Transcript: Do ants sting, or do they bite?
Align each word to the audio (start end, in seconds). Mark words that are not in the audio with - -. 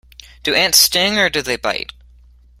Do 0.41 0.55
ants 0.55 0.79
sting, 0.79 1.19
or 1.19 1.29
do 1.29 1.43
they 1.43 1.57
bite? 1.57 1.91